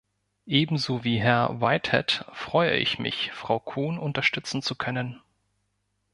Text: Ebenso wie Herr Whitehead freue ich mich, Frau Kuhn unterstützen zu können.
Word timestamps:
Ebenso 0.47 1.03
wie 1.03 1.19
Herr 1.19 1.61
Whitehead 1.61 2.25
freue 2.33 2.75
ich 2.75 2.97
mich, 2.97 3.31
Frau 3.33 3.59
Kuhn 3.59 3.99
unterstützen 3.99 4.63
zu 4.63 4.73
können. 4.73 5.21